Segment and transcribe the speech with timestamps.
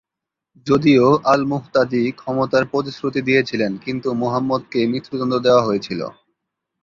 [0.67, 6.01] যদিও আল-মুহতাদি ক্ষমার প্রতিশ্রুতি দিয়েছিলেন, কিন্তু মুহাম্মদকে মৃত্যুদণ্ড দেওয়া হয়েছিল।